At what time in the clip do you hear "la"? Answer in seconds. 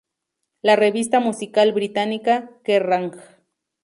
0.63-0.75